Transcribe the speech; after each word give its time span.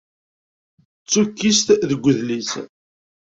D 1.03 1.05
tukkist 1.11 1.67
deg 1.89 2.01
udlis. 2.09 2.51